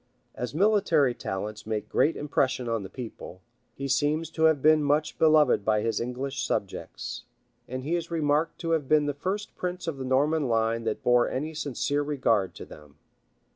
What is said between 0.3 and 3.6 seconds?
As military talents make great impression on the people,